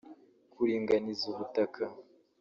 [0.53, 1.83] kuringaniza ubutaka